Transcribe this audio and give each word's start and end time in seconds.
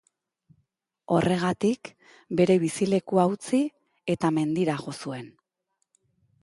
Horregatik, 1.15 1.91
bere 2.39 2.57
bizilekua 2.65 3.27
utzi 3.35 3.61
eta 4.17 4.35
mendira 4.39 4.81
jo 4.87 4.97
zuen. 5.03 5.31